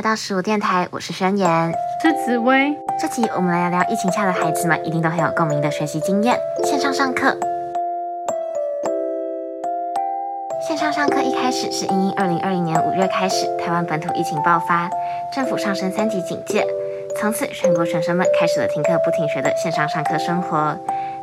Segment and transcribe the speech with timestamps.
[0.00, 1.70] 来到十五电台，我是宣言，
[2.02, 2.74] 是紫薇。
[2.98, 6.34] 这集我们来聊聊疫情下的孩子们一定都很有共鸣的学习经验——
[6.64, 7.36] 线上上课。
[10.66, 14.88] 线上上课一开始是因二零二零年五月开始，台湾本土疫情爆发，
[15.34, 16.66] 政府上升三级警戒，
[17.20, 20.74] 从此全国学生们开始了停课不停学的线上上课生活。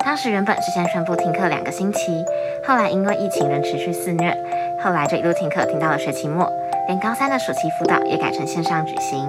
[0.06, 2.24] 当时原本是先宣布停课两个星期，
[2.64, 4.38] 后来因为疫情仍持续肆虐，
[4.84, 6.48] 后来就一路停课停到了学期末。
[6.88, 9.20] 连高三的暑期辅导也改成线上举行。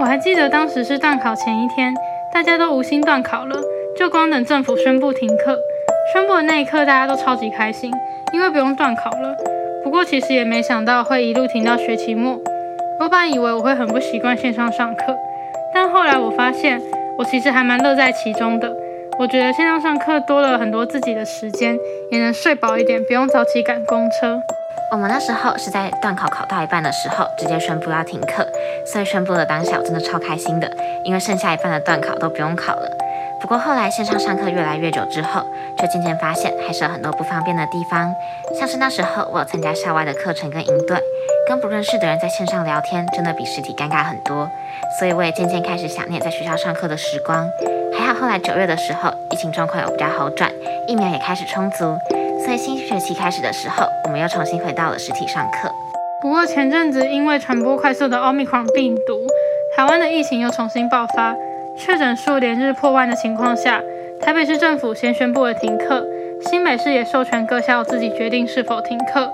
[0.00, 1.94] 我还记得当时是断考前一天，
[2.32, 3.60] 大家都无心断考了，
[3.96, 5.58] 就光等政府宣布停课。
[6.12, 7.90] 宣布的那一刻，大家都超级开心，
[8.32, 9.36] 因为不用断考了。
[9.84, 12.38] 不过其实也没想到会一路停到学期末。
[13.00, 15.16] 我本以为我会很不习惯线上上课，
[15.72, 16.80] 但后来我发现
[17.18, 18.72] 我其实还蛮乐在其中的。
[19.18, 21.78] 我觉得线上上课多了很多自己的时间，
[22.10, 24.40] 也能睡饱一点，不用早起赶公车。
[24.94, 28.46] 我们那时候是在段考考到一半的时候，直接宣布要停课，
[28.86, 30.70] 所以宣布的当下我真的超开心的，
[31.04, 32.88] 因为剩下一半的段考都不用考了。
[33.40, 35.44] 不过后来线上上课越来越久之后，
[35.76, 38.14] 就渐渐发现还是有很多不方便的地方，
[38.56, 40.96] 像是那时候我有参加校外的课程跟营队，
[41.48, 44.48] 跟不认识的人在线上聊天，真的比实体尴尬很多，
[45.00, 47.50] 所以我也渐渐开始想念在学校上课的时光。
[47.98, 50.48] 还好后来九月的时候，疫情状况有比较好转，
[50.86, 51.98] 疫苗也开始充足。
[52.46, 55.70] 在新学期开始的时候，我们又重新回到了实体上课。
[56.20, 59.26] 不过前阵子因为传播快速的奥密克戎病毒，
[59.74, 61.34] 台湾的疫情又重新爆发，
[61.78, 63.80] 确诊数连日破万的情况下，
[64.20, 66.04] 台北市政府先宣布了停课，
[66.50, 69.30] 新北市也授权各校自己决定是否停课。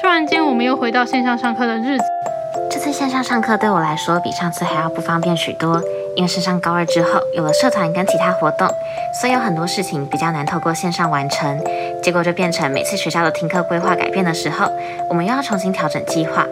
[0.00, 2.04] 突然间，我们又回到线上上课的日子。
[2.70, 5.80] 这次线上上课对我来说比上次还要不方便许多。
[6.16, 8.68] 因为升上高二之后，有了社团跟其他活动，
[9.20, 11.60] 所以有很多事情比较难透过线上完成。
[12.00, 14.70] 结果就变成每次学校的停课规划改变的时候，
[15.08, 16.46] 我们又要重新调整计划。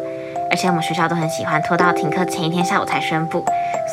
[0.50, 3.45] 而且我们学校都很喜欢拖到停课前一天下午才宣布，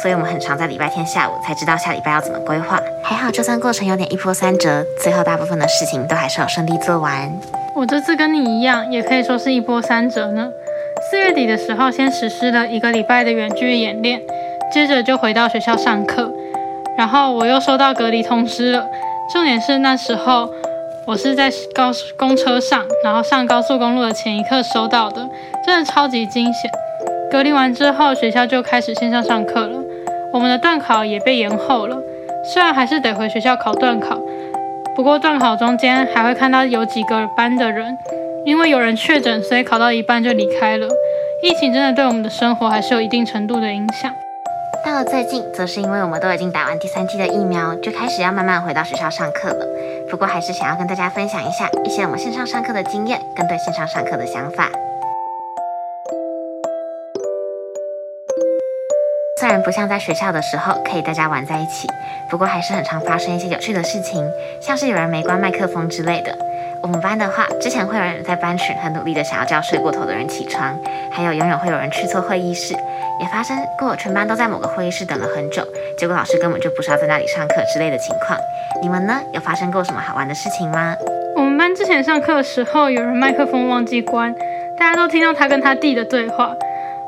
[0.02, 2.80] 所以我们很常在礼拜天下午才知道下礼拜要怎么规划。
[3.04, 7.32] 还好，就算过程有点一波三折，最后大部分的事情都还是有顺利做完。
[7.76, 10.50] 我这次跟你一样，也可以说是一波三折呢。
[11.10, 14.22] 四月底的时候，先实施了一个礼拜的远距演练。
[14.72, 16.32] 接着就回到学校上课，
[16.96, 18.86] 然后我又收到隔离通知了。
[19.34, 20.48] 重点是那时候
[21.08, 25.28] 我是在高公车上，然后上高速公路的前一刻收到的，
[25.66, 26.70] 真的超级惊险。
[27.32, 29.80] 隔离完之后，学校就开始线上上课了。
[30.32, 31.98] 我们的段考也被延后了，
[32.54, 34.20] 虽然还是得回学校考段考，
[34.96, 37.98] 不过段考中间还会看到有几个班的人，
[38.46, 40.88] 因为有人确诊，所以考到一半就离开了。
[41.42, 44.14] 疫情真的对我们的生活还是有一定程度的影响。
[44.86, 49.66] 到了最近，则是因为我们都已经打完第三剂的疫苗，就开始要慢慢回到学校上课了。
[50.10, 54.68] 不过，还是想要跟大家分享一下一些我们线上上课的经验，跟对线上上课的想法。
[59.40, 61.88] 虽然不像在学校的时候可以大家玩在一起，
[62.30, 64.30] 不过还是很常发生一些有趣的事情，
[64.60, 66.38] 像是有人没关麦克风之类的。
[66.82, 70.74] 我们班的话，之前会有人在班群很努力的想要叫睡过头的人起床，
[71.12, 72.74] 还有永远会有人去错会议室。
[73.20, 75.62] 也发生过全班都在某个会议室等了很久，
[75.98, 78.40] 结果老师根本就不是要在那里上课之类的情况。
[78.82, 79.20] 你们呢？
[79.34, 80.96] 有发生过什么好玩的事情吗？
[81.36, 84.34] 我们班之前上课的时候，有人麦克风忘记关，
[84.78, 86.56] 大家都听到他跟他弟的对话。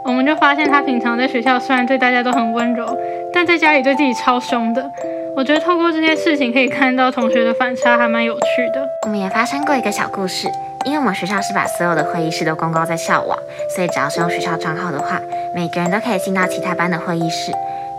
[0.04, 2.98] 我们就发现他平常在学校虽然对大家都很温柔，
[3.32, 4.92] 但在家里对自己超凶的。
[5.36, 8.86] 我觉得透过这件事情可以看到同学的反差，还蛮有趣的。
[9.04, 10.48] 我们也发生过一个小故事。
[10.84, 13.38] 因为我们学校是把所有的会议室都公告在校网，
[13.76, 15.22] 所以只要是用学校账号的话，
[15.54, 17.52] 每个人都可以进到其他班的会议室。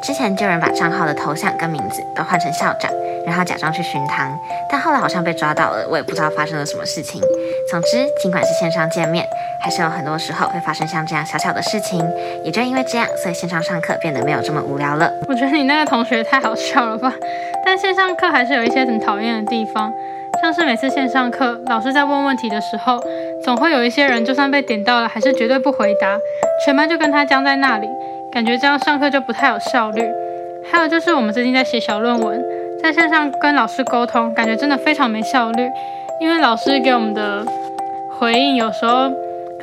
[0.03, 2.91] 之前就有人把账号的头像跟名字都换成校长，
[3.27, 4.39] 然后假装去巡堂，
[4.71, 7.21] 但后来好像被抓到了，我也不知道发生了什么事情。
[7.71, 9.27] 总之，尽管是线上见面，
[9.63, 12.03] 还是有很多时候会发生像这样小小的事情。
[12.45, 15.11] 也就因为这样，所以线上上课变得没有这么无聊了。
[15.29, 17.13] 我觉得你那个同学太好笑了吧？
[17.65, 19.93] 但线上课还是有一些很讨厌的地方。
[20.41, 22.99] 像是每次线上课，老师在问问题的时候，
[23.45, 26.19] 总会有一些人就算被点到了，还是绝对不回答，
[26.65, 27.87] 全班就跟他僵在那里，
[28.33, 30.03] 感觉这样上课就不太有效率。
[30.71, 32.43] 还有就是我们最近在写小论文，
[32.83, 35.71] 在线上跟老师沟通，感觉真的非常没效率，
[36.21, 37.47] 因为老师给我们的
[38.19, 39.11] 回应有时候。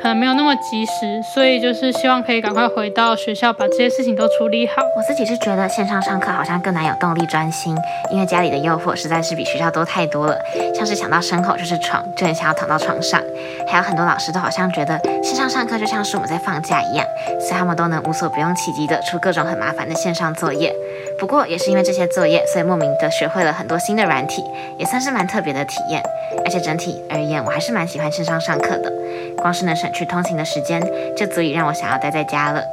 [0.02, 4.80] 可能没有那么及时，所以就是希望可以赶快回到学校，把这些事情都处理好。
[4.96, 7.76] 我自己是觉得线上上课好像更难有动力专心，
[8.10, 10.34] 因为家里的诱惑实在是比学校多太多了。
[10.74, 13.20] 像是想到身后就是床，就很想要躺到床上。
[13.68, 17.06] 还有很多老师都好像觉得线上上课就像是我们在放假一样，
[17.38, 20.74] 所以他们都能无所不用其极的出各种很麻烦的线上作业。
[21.20, 24.42] 不过也是因为这些作业，所以莫名的学会了很多新的软体，
[24.78, 26.02] 也算是蛮特别的体验。
[26.46, 28.90] 而且整体而言，我还是蛮喜欢线上上课的，
[29.36, 30.80] 光是能省去通勤的时间，
[31.14, 32.64] 就足以让我想要待在家了。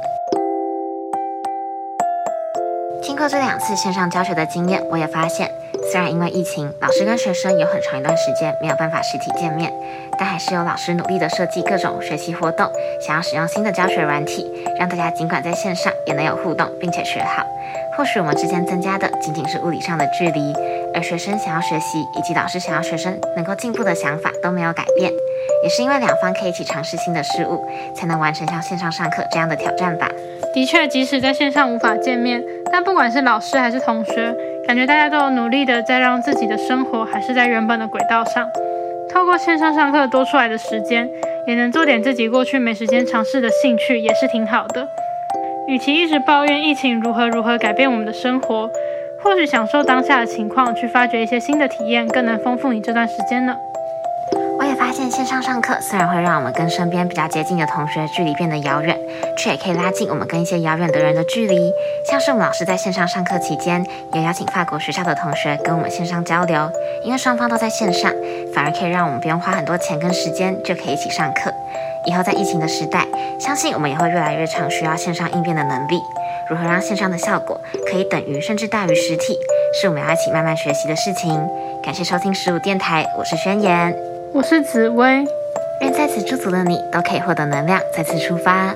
[3.02, 5.50] 经过这两次线上教学的经验，我也发现，
[5.92, 9.70] 虽然因为疫情，老师跟学生有很长一段时间没有办法实体见面，
[10.18, 12.66] 但还是有老师努力的设计各种学习活动，
[12.98, 17.44] 想要使用新的教学软体，让大家尽管在线上也能有互动，并且学好。
[17.98, 20.54] 或许我们之间增加的仅仅是物理上的距离，
[20.94, 25.12] 而学生想要学习以及老师想要学生能够进步的想法都没有改变。
[25.64, 27.66] 也是因为两方可以一起尝试新的事物，
[27.96, 30.08] 才能完成像线上上课这样的挑战吧。
[30.54, 32.40] 的确，即使在线上无法见面，
[32.70, 34.32] 但不管是老师还是同学，
[34.64, 38.48] 感觉大家都有努力的在让自己的生活还是在原本的轨道上。
[39.12, 41.10] 透过线上上课多出来的时间，
[41.48, 44.86] 也能做点自己过去没时间尝试的兴趣，也是挺好的。
[45.68, 48.70] 与其一直抱怨疫情如何如何改变我们的生活，
[49.22, 53.54] 或许享受当下的情况，去发掘一些新的体验，更能丰富你这段时间呢。
[54.58, 58.98] 我也发现线上上课虽然会让我们跟身边比较接近的同学距离变得遥远，
[59.36, 61.70] 却也可以拉近我们跟一些遥远的人的距离。
[62.10, 63.84] 像是我们老师在线上上课期间，
[64.14, 66.70] 也邀请法国学校的同学跟我们线上交流，
[67.04, 68.10] 因为双方都在线上，
[68.54, 71.52] 反而可以让我们不用花很多钱跟时间就可以一起上课。
[72.08, 73.06] 以后在疫情的时代，
[73.38, 76.00] 相信我们也会越来越常需要线上应变的能力。
[76.48, 79.38] 如何让线上的效果可以等于甚至大于实体，
[79.78, 81.38] 是我们要一起慢慢学习的事情。
[81.84, 83.94] 感谢收听十五电台，我是宣言。
[84.32, 85.22] 我是紫薇，
[85.82, 88.74] 愿在此驻足的你都可以获得能量，再次出发。